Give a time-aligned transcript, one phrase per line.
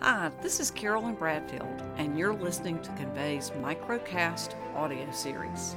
[0.00, 5.74] Hi, this is Carolyn Bradfield, and you're listening to Convey's Microcast audio series.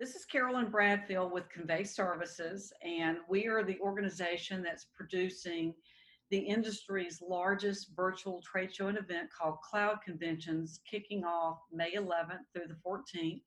[0.00, 5.74] This is Carolyn Bradfield with Convey Services, and we are the organization that's producing
[6.30, 12.46] the industry's largest virtual trade show and event called Cloud Conventions, kicking off May 11th
[12.52, 13.42] through the 14th.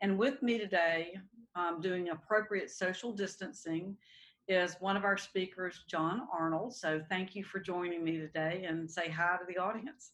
[0.00, 1.18] And with me today,
[1.54, 3.96] um, doing appropriate social distancing,
[4.48, 6.74] is one of our speakers, John Arnold.
[6.74, 10.12] So thank you for joining me today and say hi to the audience.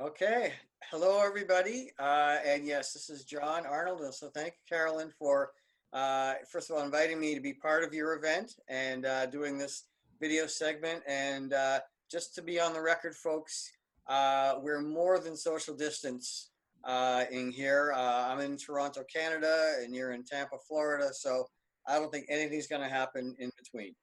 [0.00, 0.52] Okay.
[0.90, 1.90] Hello, everybody.
[1.98, 4.02] Uh, and yes, this is John Arnold.
[4.02, 5.50] And so thank you, Carolyn, for
[5.92, 9.58] uh, first of all inviting me to be part of your event and uh, doing
[9.58, 9.84] this
[10.20, 11.02] video segment.
[11.08, 13.72] And uh, just to be on the record, folks,
[14.06, 16.50] uh, we're more than social distance
[16.88, 17.92] uh, in here.
[17.94, 21.10] Uh, I'm in Toronto, Canada, and you're in Tampa, Florida.
[21.12, 21.46] So
[21.86, 23.94] I don't think anything's going to happen in between.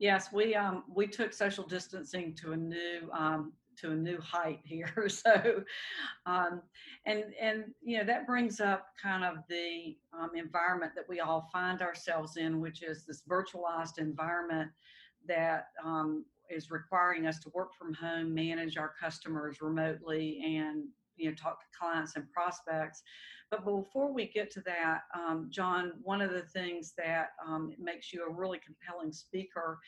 [0.00, 4.60] Yes, we um, we took social distancing to a new um, to a new height
[4.64, 4.92] here.
[5.08, 5.62] So,
[6.26, 6.62] um,
[7.06, 11.48] and and you know that brings up kind of the um, environment that we all
[11.52, 14.70] find ourselves in, which is this virtualized environment
[15.28, 20.84] that um, is requiring us to work from home, manage our customers remotely, and
[21.16, 23.02] you know talk to clients and prospects.
[23.50, 28.12] But before we get to that um, john one of the things that um, makes
[28.12, 29.78] you a really compelling speaker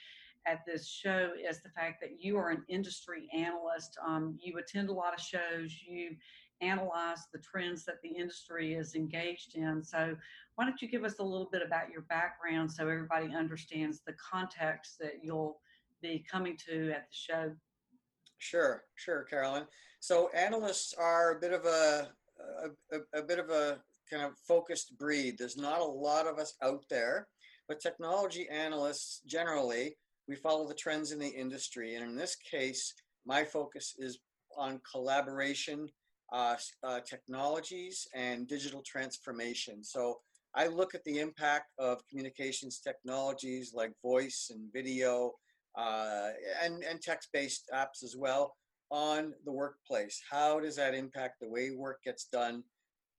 [0.47, 3.99] at this show is the fact that you are an industry analyst.
[4.07, 5.77] Um, you attend a lot of shows.
[5.87, 6.17] You
[6.61, 9.83] analyze the trends that the industry is engaged in.
[9.83, 10.17] So
[10.55, 14.15] why don't you give us a little bit about your background so everybody understands the
[14.15, 15.61] context that you'll
[16.01, 17.53] be coming to at the show
[18.49, 19.65] Sure, sure, Carolyn.
[19.99, 22.09] So analysts are a bit of a,
[22.93, 25.35] a, a, bit of a kind of focused breed.
[25.37, 27.27] There's not a lot of us out there,
[27.67, 29.97] but technology analysts generally,
[30.29, 31.97] we follow the trends in the industry.
[31.97, 34.21] And in this case, my focus is
[34.57, 35.89] on collaboration,
[36.33, 39.83] uh, uh, technologies, and digital transformation.
[39.83, 40.21] So
[40.55, 45.33] I look at the impact of communications technologies like voice and video
[45.77, 46.31] uh,
[46.63, 48.57] and, and text-based apps as well
[48.91, 50.21] on the workplace.
[50.31, 52.63] How does that impact the way work gets done,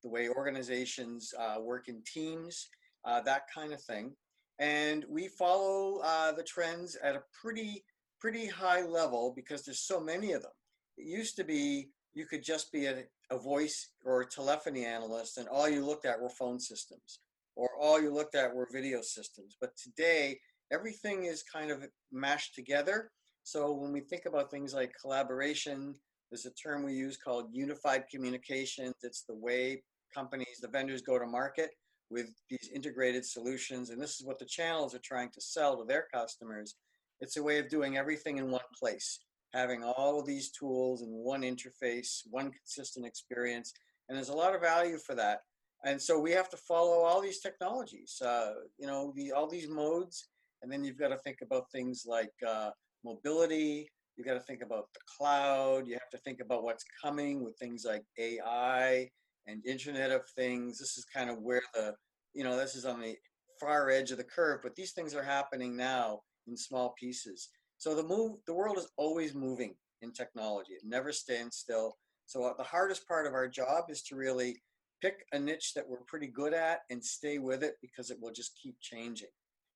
[0.03, 2.69] the way organizations uh, work in teams,
[3.06, 4.13] uh, that kind of thing.
[4.59, 7.84] And we follow uh, the trends at a pretty,
[8.19, 10.51] pretty high level because there's so many of them.
[10.97, 15.38] It used to be you could just be a, a voice or a telephony analyst
[15.38, 17.19] and all you looked at were phone systems
[17.56, 19.56] or all you looked at were video systems.
[19.62, 20.39] But today,
[20.72, 23.11] everything is kind of mashed together.
[23.44, 25.95] So when we think about things like collaboration,
[26.29, 28.95] there's a term we use called unified communications.
[29.03, 29.83] It's the way
[30.13, 31.72] companies, the vendors go to market
[32.09, 33.89] with these integrated solutions.
[33.89, 36.75] And this is what the channels are trying to sell to their customers.
[37.22, 39.19] It's a way of doing everything in one place,
[39.53, 43.73] having all of these tools in one interface, one consistent experience.
[44.07, 45.39] And there's a lot of value for that.
[45.85, 49.69] And so we have to follow all these technologies, uh, you know, the, all these
[49.69, 50.27] modes
[50.62, 52.69] and then you've got to think about things like uh,
[53.03, 53.88] mobility.
[54.16, 55.88] You've got to think about the cloud.
[55.88, 59.09] You have to think about what's coming with things like AI
[59.45, 60.79] and Internet of Things.
[60.79, 61.94] This is kind of where the,
[62.34, 63.16] you know, this is on the
[63.59, 67.50] far edge of the curve, but these things are happening now in small pieces.
[67.78, 70.74] So the move, the world is always moving in technology.
[70.74, 71.95] It never stands still.
[72.25, 74.57] So uh, the hardest part of our job is to really
[75.01, 78.31] pick a niche that we're pretty good at and stay with it because it will
[78.31, 79.29] just keep changing.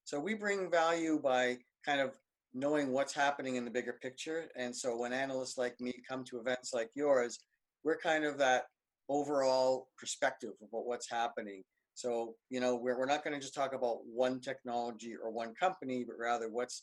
[0.03, 2.17] So we bring value by kind of
[2.53, 4.50] knowing what's happening in the bigger picture.
[4.57, 7.39] And so when analysts like me come to events like yours,
[7.84, 8.66] we're kind of that
[9.09, 11.63] overall perspective about what's happening.
[11.94, 15.53] So, you know, we're, we're not going to just talk about one technology or one
[15.56, 16.81] company, but rather what's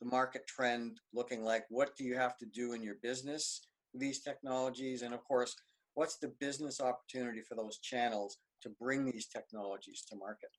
[0.00, 1.64] the market trend looking like?
[1.70, 3.60] What do you have to do in your business
[3.94, 5.02] these technologies?
[5.02, 5.54] And of course,
[5.94, 10.50] what's the business opportunity for those channels to bring these technologies to market?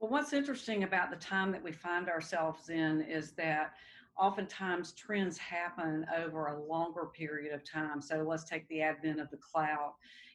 [0.00, 3.74] Well, what's interesting about the time that we find ourselves in is that
[4.18, 8.00] oftentimes trends happen over a longer period of time.
[8.02, 9.92] So let's take the advent of the cloud.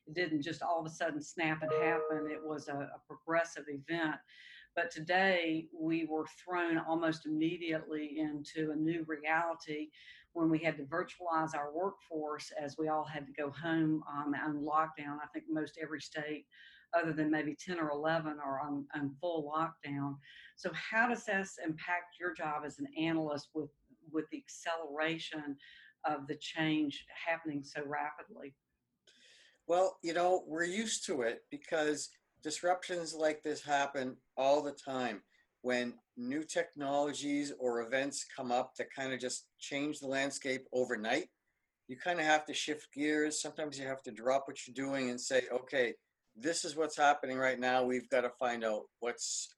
[0.08, 3.66] It didn't just all of a sudden snap and happen, it was a, a progressive
[3.70, 4.16] event.
[4.76, 9.90] But today we were thrown almost immediately into a new reality
[10.34, 14.34] when we had to virtualize our workforce as we all had to go home um,
[14.34, 15.18] on lockdown.
[15.22, 16.46] I think most every state
[16.98, 20.16] other than maybe 10 or 11 are on, on full lockdown.
[20.56, 23.70] So how does this impact your job as an analyst with,
[24.12, 25.56] with the acceleration
[26.06, 28.56] of the change happening so rapidly?
[29.68, 32.10] Well, you know, we're used to it because
[32.42, 35.22] disruptions like this happen all the time
[35.62, 41.28] when new technologies or events come up that kind of just change the landscape overnight.
[41.88, 43.42] You kind of have to shift gears.
[43.42, 45.94] Sometimes you have to drop what you're doing and say, okay,
[46.42, 47.84] this is what's happening right now.
[47.84, 49.50] We've got to find out what's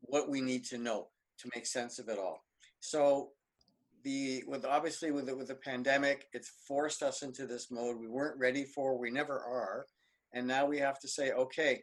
[0.00, 2.44] what we need to know to make sense of it all.
[2.80, 3.30] So
[4.04, 8.08] the with obviously with the, with the pandemic, it's forced us into this mode we
[8.08, 8.98] weren't ready for.
[8.98, 9.86] We never are,
[10.32, 11.82] and now we have to say, okay,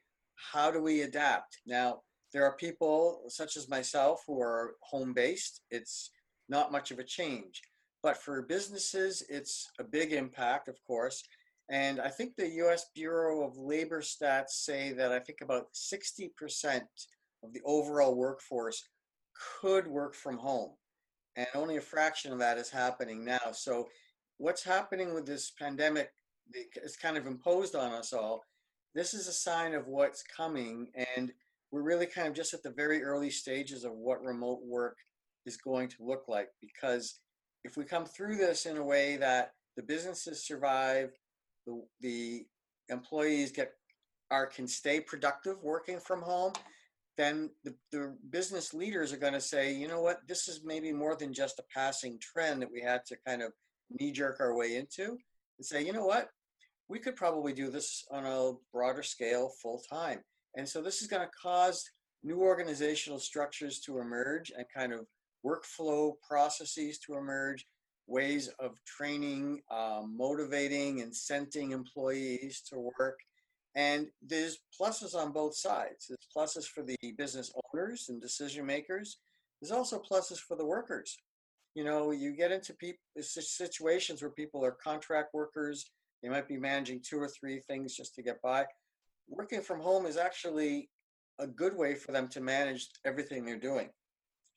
[0.52, 1.60] how do we adapt?
[1.66, 2.02] Now
[2.34, 5.62] there are people such as myself who are home based.
[5.72, 6.12] It's
[6.48, 7.62] not much of a change,
[8.04, 11.24] but for businesses, it's a big impact, of course.
[11.70, 12.88] And I think the U.S.
[12.96, 16.82] Bureau of Labor stats say that I think about 60%
[17.44, 18.84] of the overall workforce
[19.62, 20.72] could work from home
[21.40, 23.52] and only a fraction of that is happening now.
[23.54, 23.88] So,
[24.38, 26.12] what's happening with this pandemic
[26.54, 28.44] is kind of imposed on us all.
[28.94, 31.32] This is a sign of what's coming, and
[31.72, 34.98] we're really kind of just at the very early stages of what remote work
[35.46, 36.50] is going to look like.
[36.60, 37.20] Because
[37.64, 41.12] if we come through this in a way that the businesses survive,
[41.70, 42.46] the,
[42.88, 43.74] the employees get
[44.32, 46.54] are can stay productive working from home,
[47.18, 50.94] then the, the business leaders are going to say, you know what, this is maybe
[50.94, 53.52] more than just a passing trend that we had to kind of
[54.00, 55.18] knee jerk our way into
[55.58, 56.30] and say, you know what,
[56.88, 60.20] we could probably do this on a broader scale full time.
[60.56, 61.84] And so this is going to cause
[62.24, 65.06] new organizational structures to emerge and kind of
[65.46, 67.66] workflow processes to emerge,
[68.10, 73.20] ways of training, um, motivating, incenting employees to work
[73.76, 76.08] and there's pluses on both sides.
[76.10, 79.18] There's pluses for the business owners and decision makers.
[79.62, 81.18] There's also pluses for the workers.
[81.76, 82.74] You know, you get into
[83.22, 85.92] situations where people are contract workers.
[86.24, 88.66] They might be managing two or three things just to get by.
[89.28, 90.90] Working from home is actually
[91.38, 93.90] a good way for them to manage everything they're doing.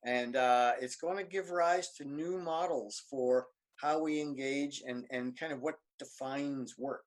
[0.05, 3.47] And uh, it's going to give rise to new models for
[3.77, 7.05] how we engage and, and kind of what defines work.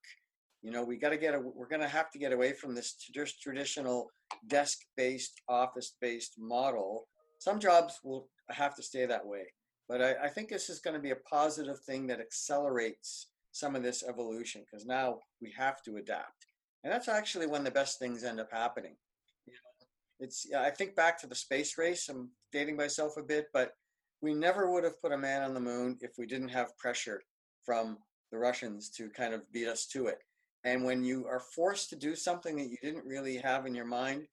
[0.61, 2.73] You know, we got to get a, we're going to have to get away from
[2.73, 2.95] this
[3.41, 4.09] traditional
[4.47, 7.07] desk-based, office-based model.
[7.39, 9.43] Some jobs will have to stay that way,
[9.87, 13.75] but I, I think this is going to be a positive thing that accelerates some
[13.75, 16.47] of this evolution because now we have to adapt,
[16.83, 18.95] and that's actually when the best things end up happening.
[20.19, 22.07] It's I think back to the space race.
[22.09, 23.73] I'm dating myself a bit, but
[24.21, 27.21] we never would have put a man on the moon if we didn't have pressure
[27.63, 27.97] from
[28.31, 30.19] the Russians to kind of beat us to it.
[30.63, 33.85] And when you are forced to do something that you didn't really have in your
[33.85, 34.27] mind,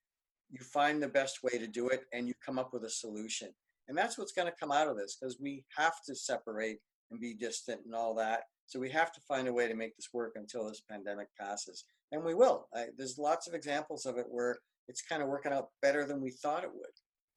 [0.51, 3.49] you find the best way to do it and you come up with a solution.
[3.89, 6.79] And that's what's going to come out of this because we have to separate
[7.11, 8.45] and be distant and all that.
[8.67, 11.85] So we have to find a way to make this work until this pandemic passes.
[12.13, 12.69] And we will.
[12.75, 16.21] I, there's lots of examples of it where it's kind of working out better than
[16.21, 16.93] we thought it would.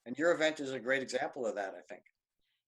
[0.05, 2.03] And your event is a great example of that, I think.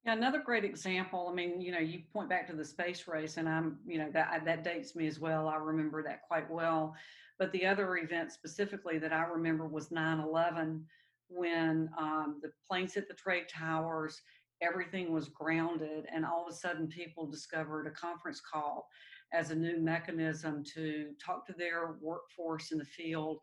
[0.05, 1.27] Yeah, another great example.
[1.29, 4.09] I mean, you know, you point back to the space race, and I'm, you know,
[4.13, 5.49] that that dates me as well.
[5.49, 6.95] I remember that quite well.
[7.37, 10.81] But the other event specifically that I remember was 9/11,
[11.27, 14.21] when um, the planes hit the trade towers,
[14.61, 18.87] everything was grounded, and all of a sudden, people discovered a conference call
[19.33, 23.39] as a new mechanism to talk to their workforce in the field,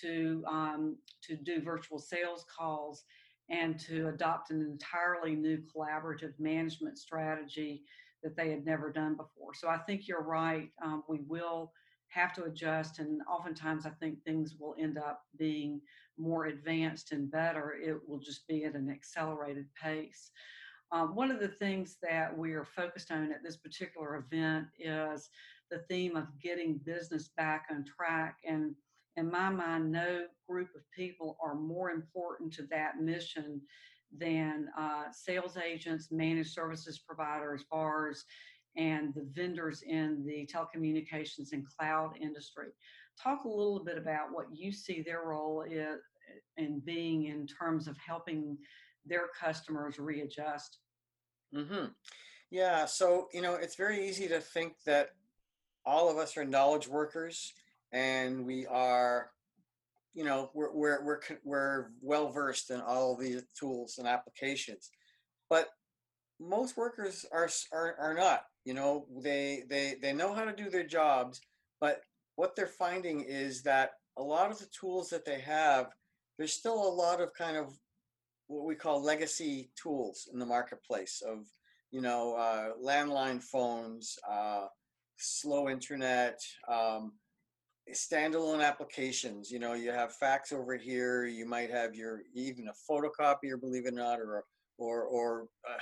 [0.00, 3.04] to um, to do virtual sales calls
[3.50, 7.82] and to adopt an entirely new collaborative management strategy
[8.22, 9.52] that they had never done before.
[9.52, 10.70] So I think you're right.
[10.82, 11.72] Um, we will
[12.08, 15.80] have to adjust, and oftentimes I think things will end up being
[16.18, 17.74] more advanced and better.
[17.82, 20.30] It will just be at an accelerated pace.
[20.92, 25.30] Um, one of the things that we are focused on at this particular event is
[25.70, 28.36] the theme of getting business back on track.
[28.46, 28.74] And
[29.16, 33.62] in my mind, no group of people are more important to that mission
[34.14, 38.26] than uh, sales agents, managed services providers, VARs,
[38.76, 42.68] and the vendors in the telecommunications and cloud industry.
[43.22, 46.00] Talk a little bit about what you see their role is
[46.58, 48.58] in being in terms of helping
[49.04, 50.78] their customers readjust.
[51.54, 51.86] Mm-hmm.
[52.50, 55.10] Yeah, so you know, it's very easy to think that
[55.84, 57.52] all of us are knowledge workers
[57.92, 59.30] and we are
[60.14, 64.90] you know we're we're we're, we're well versed in all these tools and applications
[65.50, 65.68] but
[66.40, 70.70] most workers are, are are not you know they they they know how to do
[70.70, 71.40] their jobs
[71.80, 72.02] but
[72.36, 75.86] what they're finding is that a lot of the tools that they have
[76.38, 77.78] there's still a lot of kind of
[78.52, 81.46] what we call legacy tools in the marketplace of
[81.90, 84.66] you know uh, landline phones uh,
[85.16, 87.12] slow internet um,
[87.90, 89.50] standalone applications.
[89.50, 91.26] You know, you have fax over here.
[91.26, 94.44] You might have your even a photocopier, believe it or not, or
[94.78, 95.78] or or uh,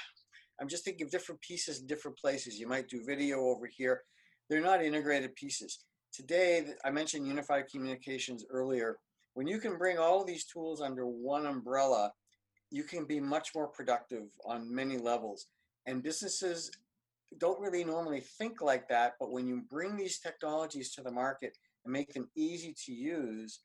[0.61, 2.59] I'm just thinking of different pieces in different places.
[2.59, 4.03] You might do video over here.
[4.49, 5.85] They're not integrated pieces.
[6.13, 8.99] Today, I mentioned unified communications earlier.
[9.35, 12.13] When you can bring all of these tools under one umbrella,
[12.71, 15.47] you can be much more productive on many levels.
[15.87, 16.71] And businesses
[17.39, 21.57] don't really normally think like that, but when you bring these technologies to the market
[21.85, 23.61] and make them easy to use,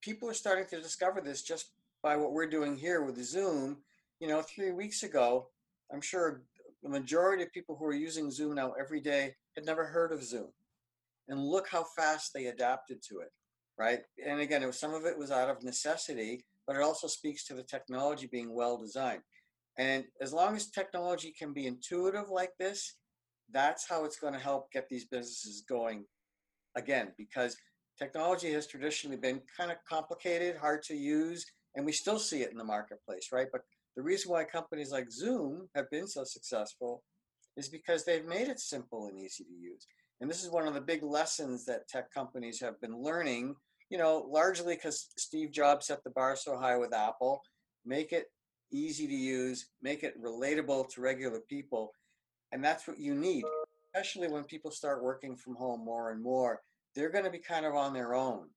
[0.00, 3.78] people are starting to discover this just by what we're doing here with Zoom.
[4.18, 5.48] You know, three weeks ago,
[5.92, 6.42] I'm sure
[6.82, 10.22] the majority of people who are using Zoom now every day had never heard of
[10.22, 10.48] Zoom.
[11.28, 13.32] And look how fast they adapted to it,
[13.78, 14.00] right?
[14.26, 17.54] And again, was, some of it was out of necessity, but it also speaks to
[17.54, 19.22] the technology being well designed.
[19.76, 22.94] And as long as technology can be intuitive like this,
[23.50, 26.04] that's how it's going to help get these businesses going
[26.76, 27.56] again, because
[27.98, 32.52] technology has traditionally been kind of complicated, hard to use, and we still see it
[32.52, 33.48] in the marketplace, right?
[33.50, 33.62] But
[33.96, 37.02] the reason why companies like Zoom have been so successful
[37.56, 39.88] is because they've made it simple and easy to use.
[40.20, 43.56] And this is one of the big lessons that tech companies have been learning,
[43.90, 47.42] you know, largely because Steve Jobs set the bar so high with Apple.
[47.84, 48.26] Make it
[48.72, 51.92] easy to use, make it relatable to regular people.
[52.52, 53.44] And that's what you need,
[53.92, 56.60] especially when people start working from home more and more.
[56.94, 58.48] They're going to be kind of on their own.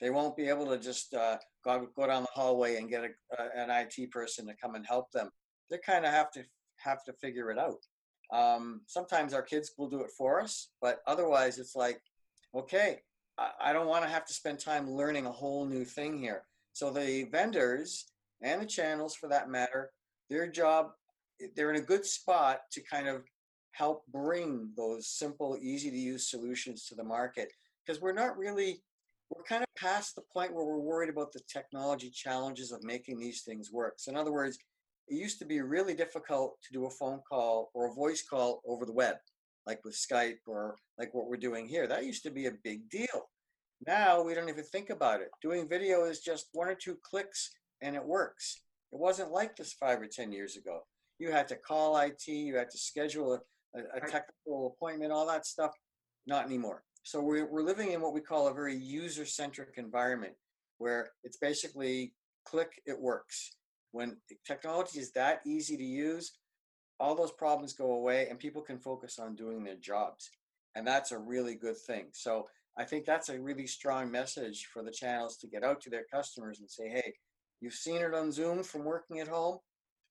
[0.00, 3.42] They won't be able to just uh, go, go down the hallway and get a,
[3.42, 5.30] uh, an IT person to come and help them.
[5.70, 6.42] They kind of have to
[6.78, 7.84] have to figure it out.
[8.32, 12.00] Um, sometimes our kids will do it for us, but otherwise it's like,
[12.54, 13.00] okay,
[13.60, 16.42] I don't want to have to spend time learning a whole new thing here.
[16.72, 18.06] So the vendors
[18.42, 19.90] and the channels for that matter,
[20.28, 20.90] their job,
[21.56, 23.24] they're in a good spot to kind of
[23.72, 27.50] help bring those simple, easy to use solutions to the market
[27.84, 28.82] because we're not really
[29.30, 33.18] we're kind of past the point where we're worried about the technology challenges of making
[33.18, 33.94] these things work.
[33.98, 34.58] So in other words,
[35.06, 38.60] it used to be really difficult to do a phone call or a voice call
[38.66, 39.16] over the web,
[39.66, 41.86] like with Skype or like what we're doing here.
[41.86, 43.28] That used to be a big deal.
[43.86, 45.28] Now we don't even think about it.
[45.42, 47.50] Doing video is just one or two clicks
[47.82, 48.62] and it works.
[48.92, 50.80] It wasn't like this five or 10 years ago.
[51.18, 53.34] You had to call IT, you had to schedule
[53.74, 55.72] a, a technical appointment, all that stuff.
[56.26, 56.82] Not anymore.
[57.02, 60.34] So we're, we're living in what we call a very user centric environment
[60.78, 62.14] where it's basically
[62.44, 63.56] click, it works.
[63.92, 66.32] When technology is that easy to use,
[67.00, 70.30] all those problems go away and people can focus on doing their jobs.
[70.76, 72.08] And that's a really good thing.
[72.12, 72.46] So
[72.78, 76.04] I think that's a really strong message for the channels to get out to their
[76.12, 77.14] customers and say, hey,
[77.60, 79.58] you've seen it on Zoom from working at home.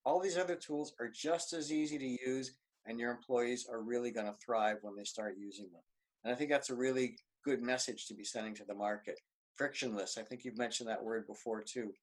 [0.03, 2.53] All these other tools are just as easy to use,
[2.86, 5.81] and your employees are really going to thrive when they start using them.
[6.24, 9.19] And I think that's a really good message to be sending to the market.
[9.55, 10.17] Frictionless.
[10.17, 11.93] I think you've mentioned that word before too.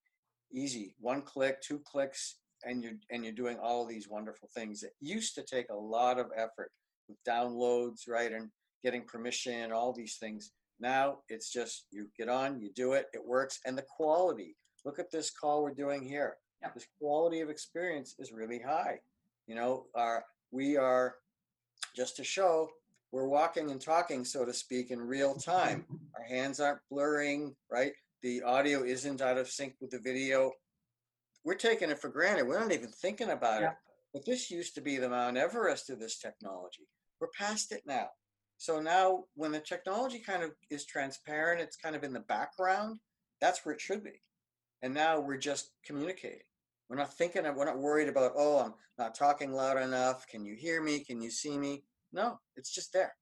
[0.53, 0.95] Easy.
[1.01, 5.35] One click, two clicks, and you're and you're doing all these wonderful things that used
[5.37, 6.71] to take a lot of effort
[7.09, 8.33] with downloads, right?
[8.33, 8.51] And
[8.83, 10.53] getting permission, all these things.
[10.79, 14.57] Now it's just you get on, you do it, it works, and the quality.
[14.85, 16.37] Look at this call we're doing here.
[16.63, 16.75] Yep.
[16.75, 19.01] This quality of experience is really high.
[19.47, 21.17] You know, our we are
[21.95, 22.69] just to show
[23.13, 25.85] we're walking and talking, so to speak, in real time.
[26.17, 27.93] Our hands aren't blurring, right?
[28.23, 30.53] The audio isn't out of sync with the video.
[31.47, 32.49] We're taking it for granted.
[32.49, 33.69] We're not even thinking about yeah.
[33.69, 33.77] it.
[34.13, 36.89] But this used to be the Mount Everest of this technology.
[37.21, 38.09] We're past it now.
[38.59, 42.99] So now, when the technology kind of is transparent, it's kind of in the background,
[43.41, 44.23] that's where it should be.
[44.83, 46.41] And now we're just communicating.
[46.89, 50.27] We're not thinking, of, we're not worried about, oh, I'm not talking loud enough.
[50.27, 51.05] Can you hear me?
[51.05, 51.85] Can you see me?
[52.13, 53.15] No, it's just there.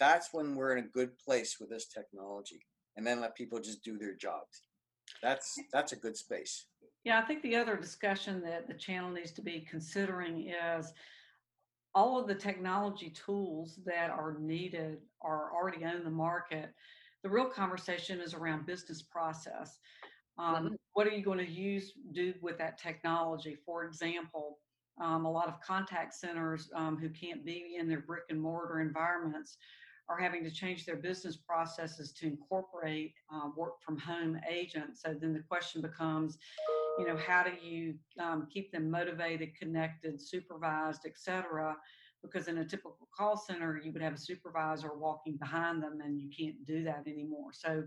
[0.00, 2.66] That's when we're in a good place with this technology,
[2.96, 4.62] and then let people just do their jobs.
[5.22, 6.66] That's that's a good space.
[7.04, 10.92] Yeah, I think the other discussion that the channel needs to be considering is
[11.94, 16.72] all of the technology tools that are needed are already on the market.
[17.22, 19.78] The real conversation is around business process.
[20.38, 20.74] Um, mm-hmm.
[20.94, 23.58] What are you going to use do with that technology?
[23.66, 24.58] For example,
[25.00, 28.80] um, a lot of contact centers um, who can't be in their brick and mortar
[28.80, 29.56] environments
[30.08, 35.02] are having to change their business processes to incorporate uh, work from home agents.
[35.02, 36.38] So then the question becomes,
[36.98, 41.76] you know, how do you um, keep them motivated, connected, supervised, etc.
[42.22, 46.20] Because in a typical call center, you would have a supervisor walking behind them, and
[46.20, 47.50] you can't do that anymore.
[47.52, 47.84] So,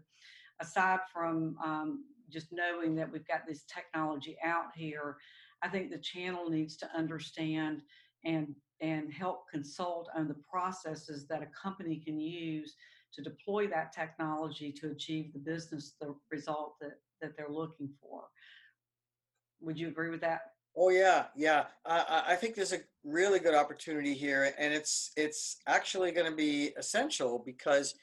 [0.60, 5.18] aside from um, just knowing that we've got this technology out here,
[5.62, 7.82] I think the channel needs to understand
[8.24, 12.76] and and help consult on the processes that a company can use
[13.14, 18.26] to deploy that technology to achieve the business the result that that they're looking for.
[19.66, 20.42] Would you agree with that?
[20.78, 21.66] Oh yeah, yeah.
[21.86, 26.36] I, I think there's a really good opportunity here, and it's it's actually going to
[26.36, 27.96] be essential because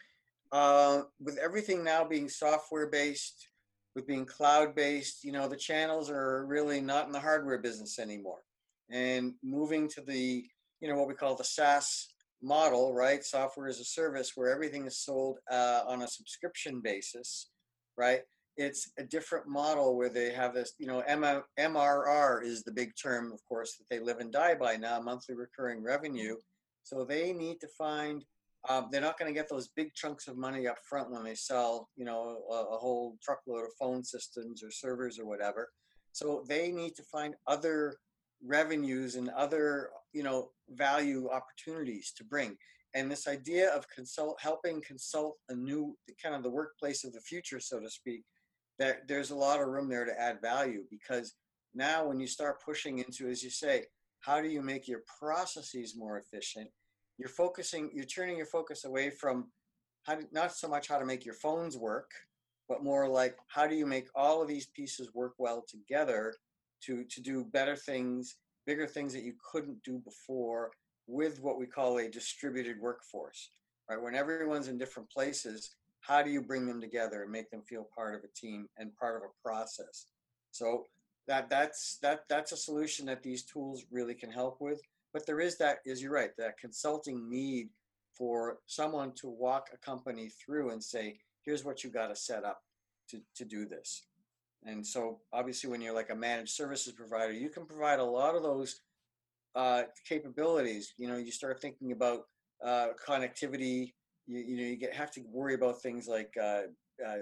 [0.51, 3.49] uh, with everything now being software based,
[3.95, 8.01] with being cloud based, you know, the channels are really not in the hardware business
[8.01, 8.41] anymore,
[8.91, 10.45] and moving to the
[10.81, 12.09] you know what we call the SaaS
[12.43, 13.23] model, right?
[13.23, 17.51] Software as a service, where everything is sold uh, on a subscription basis,
[17.97, 18.23] right?
[18.57, 23.33] It's a different model where they have this, you know, MRR is the big term,
[23.33, 26.37] of course, that they live and die by now, monthly recurring revenue.
[26.83, 28.25] So they need to find,
[28.69, 31.35] um, they're not going to get those big chunks of money up front when they
[31.35, 35.71] sell, you know, a, a whole truckload of phone systems or servers or whatever.
[36.13, 37.97] So they need to find other
[38.45, 42.57] revenues and other, you know, value opportunities to bring
[42.95, 47.21] and this idea of consult helping consult a new kind of the workplace of the
[47.21, 48.23] future so to speak
[48.79, 51.35] that there's a lot of room there to add value because
[51.75, 53.85] now when you start pushing into as you say
[54.21, 56.69] how do you make your processes more efficient?
[57.19, 59.49] You're focusing you're turning your focus away from
[60.05, 62.11] how to, not so much how to make your phones work
[62.69, 66.35] but more like how do you make all of these pieces work well together
[66.85, 68.37] to to do better things
[68.67, 70.71] bigger things that you couldn't do before
[71.07, 73.51] with what we call a distributed workforce
[73.89, 74.03] right?
[74.03, 77.89] When everyone's in different places how do you bring them together and make them feel
[77.97, 80.07] part of a team and part of a process?
[80.51, 80.87] So
[81.29, 84.81] that that's that that's a solution that these tools really can help with.
[85.13, 87.69] But there is that is you're right that consulting need
[88.17, 92.45] for someone to walk a company through and say here's what you got to set
[92.45, 92.61] up
[93.11, 94.07] to, to do this.
[94.65, 98.35] And so obviously when you're like a managed services provider you can provide a lot
[98.35, 98.81] of those
[99.55, 100.95] uh, capabilities.
[100.99, 102.23] You know you start thinking about
[102.65, 103.93] uh, connectivity
[104.27, 106.63] you, you know you get have to worry about things like uh,
[107.07, 107.19] uh,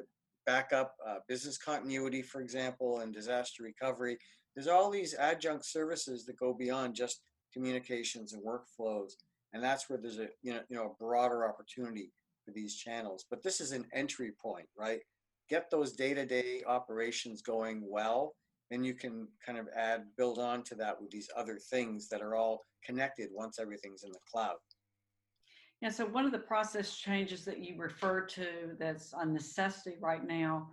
[0.47, 4.19] backup, uh, business continuity, for example, and disaster recovery.
[4.55, 7.21] There's all these adjunct services that go beyond just
[7.53, 9.13] communications and workflows,
[9.53, 12.13] and that's where there's a you know you know a broader opportunity
[12.45, 13.25] for these channels.
[13.31, 15.01] But this is an entry point, right?
[15.49, 18.35] Get those day-to-day operations going well,
[18.71, 22.23] and you can kind of add build on to that with these other things that
[22.23, 24.57] are all connected once everything's in the cloud.
[25.81, 28.47] Yeah, so one of the process changes that you refer to
[28.79, 30.69] that's a necessity right now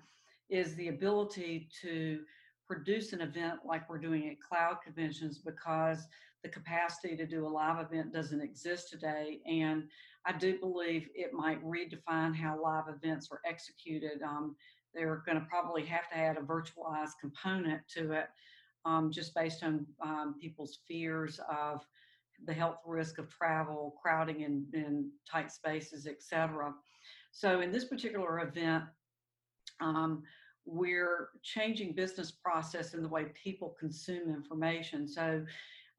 [0.50, 2.20] is the ability to
[2.68, 6.08] produce an event like we're doing at cloud conventions because
[6.44, 9.40] the capacity to do a live event doesn't exist today.
[9.46, 9.84] And
[10.26, 14.22] I do believe it might redefine how live events are executed.
[14.22, 14.58] Um,
[14.94, 18.28] they're going to probably have to add a virtualized component to it
[18.84, 21.86] um, just based on um, people's fears of
[22.46, 26.74] the health risk of travel, crowding in, in tight spaces, etc.
[27.32, 28.86] So in this particular event,
[29.80, 30.24] um,
[30.66, 35.08] we're changing business process in the way people consume information.
[35.08, 35.46] So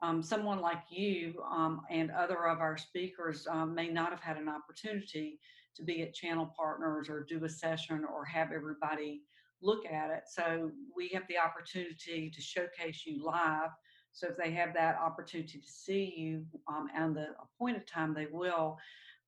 [0.03, 4.37] um, someone like you um, and other of our speakers um, may not have had
[4.37, 5.41] an opportunity
[5.77, 9.23] to be at channel partners or do a session or have everybody
[9.63, 10.25] look at it.
[10.27, 13.71] So we have the opportunity to showcase you live
[14.13, 18.27] so if they have that opportunity to see you um, and the appointed time, they
[18.31, 18.79] will.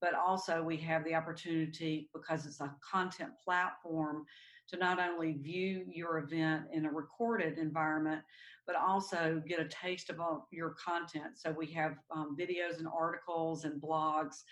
[0.00, 4.24] But also, we have the opportunity because it's a content platform
[4.68, 8.22] to not only view your event in a recorded environment,
[8.66, 11.36] but also get a taste of all your content.
[11.36, 14.44] So we have um, videos and articles and blogs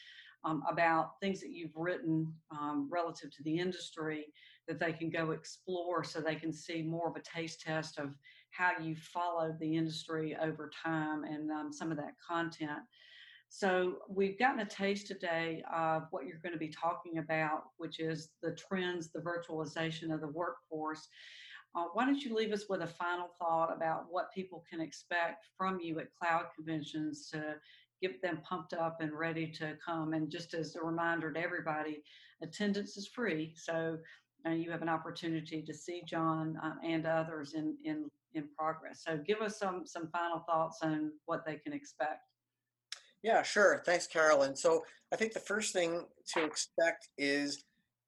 [0.45, 4.27] um, about things that you've written um, relative to the industry
[4.67, 8.11] that they can go explore so they can see more of a taste test of
[8.51, 12.81] how you followed the industry over time and um, some of that content.
[13.51, 17.99] So we've gotten a taste today of what you're going to be talking about, which
[17.99, 21.09] is the trends, the virtualization of the workforce.
[21.75, 25.45] Uh, why don't you leave us with a final thought about what people can expect
[25.57, 27.57] from you at cloud conventions to
[28.03, 30.13] get them pumped up and ready to come?
[30.13, 32.03] And just as a reminder to everybody,
[32.43, 33.55] attendance is free.
[33.57, 33.99] So
[34.47, 39.03] uh, you have an opportunity to see John uh, and others in, in in progress.
[39.07, 42.23] So give us some some final thoughts on what they can expect.
[43.23, 43.83] Yeah, sure.
[43.85, 44.55] Thanks, Carolyn.
[44.55, 47.65] So I think the first thing to expect is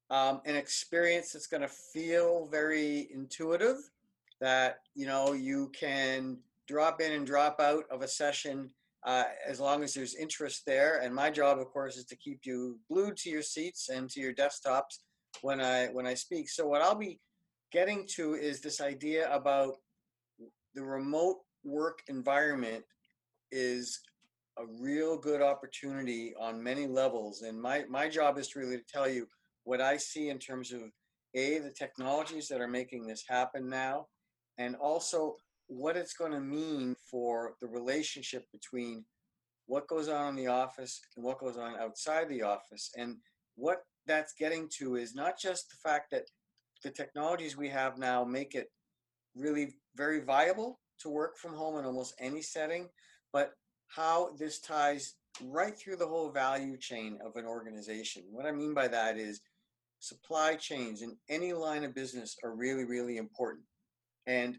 [0.09, 3.77] um, an experience that's going to feel very intuitive.
[4.39, 8.71] That you know you can drop in and drop out of a session
[9.03, 10.99] uh, as long as there's interest there.
[10.99, 14.21] And my job, of course, is to keep you glued to your seats and to
[14.21, 14.99] your desktops
[15.41, 16.49] when I when I speak.
[16.49, 17.19] So what I'll be
[17.71, 19.75] getting to is this idea about
[20.75, 22.83] the remote work environment
[23.51, 24.01] is
[24.57, 27.41] a real good opportunity on many levels.
[27.41, 29.27] And my, my job is to really to tell you
[29.63, 30.81] what I see in terms of
[31.35, 34.07] A, the technologies that are making this happen now,
[34.57, 35.35] and also
[35.67, 39.05] what it's going to mean for the relationship between
[39.67, 42.91] what goes on in the office and what goes on outside the office.
[42.97, 43.17] And
[43.55, 46.25] what that's getting to is not just the fact that
[46.83, 48.67] the technologies we have now make it
[49.35, 52.89] really very viable to work from home in almost any setting,
[53.31, 53.53] but
[53.87, 58.23] how this ties right through the whole value chain of an organization.
[58.31, 59.41] What I mean by that is
[59.99, 63.63] supply chains in any line of business are really, really important.
[64.27, 64.57] And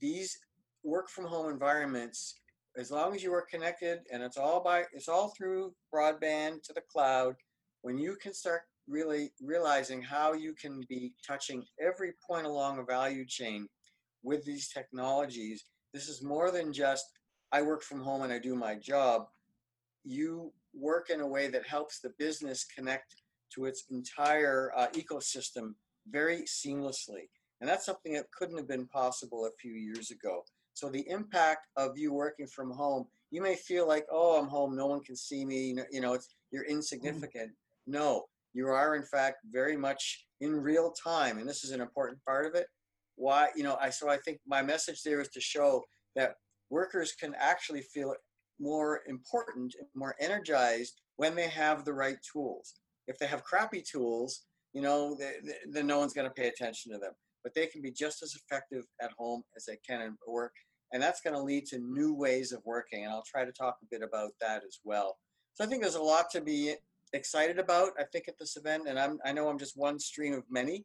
[0.00, 0.38] these
[0.84, 2.40] work from home environments,
[2.76, 6.72] as long as you are connected and it's all by it's all through broadband to
[6.72, 7.34] the cloud,
[7.82, 12.82] when you can start really realizing how you can be touching every point along a
[12.82, 13.66] value chain
[14.22, 17.04] with these technologies, this is more than just
[17.52, 19.26] I work from home and I do my job.
[20.04, 23.14] You work in a way that helps the business connect
[23.54, 25.74] to its entire uh, ecosystem
[26.10, 27.28] very seamlessly.
[27.60, 30.44] And that's something that couldn't have been possible a few years ago.
[30.74, 34.76] So the impact of you working from home, you may feel like, oh, I'm home,
[34.76, 36.70] no one can see me, you know, it's you're mm.
[36.70, 37.50] insignificant.
[37.50, 37.67] Mm-hmm.
[37.88, 42.22] No, you are in fact very much in real time, and this is an important
[42.24, 42.66] part of it.
[43.16, 45.82] Why, you know, I so I think my message there is to show
[46.14, 46.34] that
[46.70, 48.14] workers can actually feel
[48.60, 52.74] more important, more energized when they have the right tools.
[53.06, 55.16] If they have crappy tools, you know,
[55.70, 57.12] then no one's going to pay attention to them.
[57.42, 60.52] But they can be just as effective at home as they can at work.
[60.92, 63.04] And that's going to lead to new ways of working.
[63.04, 65.16] And I'll try to talk a bit about that as well.
[65.54, 66.74] So I think there's a lot to be
[67.12, 68.88] excited about, I think, at this event.
[68.88, 70.84] And I'm, I know I'm just one stream of many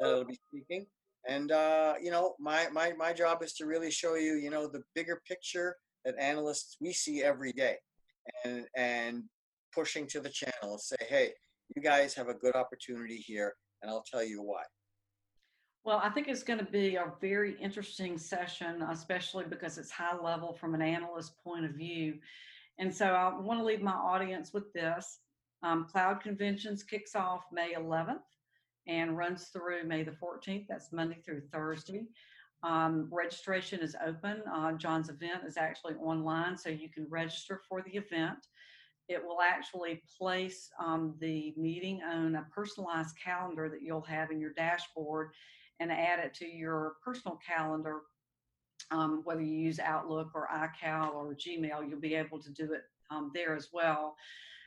[0.00, 0.86] that'll be speaking.
[1.26, 4.66] And uh, you know, my my my job is to really show you, you know,
[4.66, 7.76] the bigger picture that analysts we see every day,
[8.44, 9.24] and and
[9.74, 11.32] pushing to the channel, say, hey,
[11.74, 14.62] you guys have a good opportunity here, and I'll tell you why.
[15.84, 20.16] Well, I think it's going to be a very interesting session, especially because it's high
[20.16, 22.18] level from an analyst point of view.
[22.78, 25.18] And so I want to leave my audience with this.
[25.64, 28.20] Um, Cloud Conventions kicks off May 11th
[28.86, 30.66] and runs through May the 14th.
[30.68, 32.04] That's Monday through Thursday.
[32.62, 34.42] Um, registration is open.
[34.54, 38.46] Uh, John's event is actually online, so you can register for the event.
[39.08, 44.40] It will actually place um, the meeting on a personalized calendar that you'll have in
[44.40, 45.30] your dashboard
[45.80, 48.00] and add it to your personal calendar.
[48.90, 52.82] Um, whether you use Outlook or iCal or Gmail, you'll be able to do it
[53.10, 54.14] um, there as well.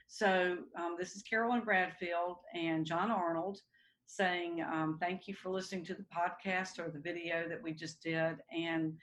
[0.08, 3.60] So, um, this is Carolyn Bradfield and John Arnold
[4.06, 8.02] saying um, thank you for listening to the podcast or the video that we just
[8.02, 8.38] did.
[8.58, 8.94] And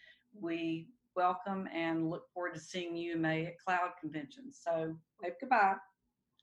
[0.40, 4.50] we welcome and look forward to seeing you May at Cloud Convention.
[4.50, 5.74] So wave goodbye.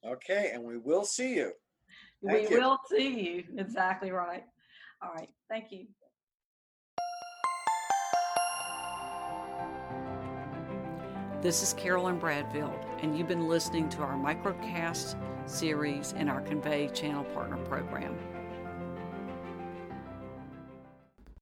[0.06, 1.54] Okay, and we will see you.
[2.26, 2.62] Thank we you.
[2.62, 3.44] will see you.
[3.58, 4.44] Exactly right.
[5.02, 5.30] All right.
[5.50, 5.88] Thank you.
[11.42, 15.16] This is Carolyn Bradfield, and you've been listening to our microcast
[15.48, 18.16] series in our Convey Channel Partner Program.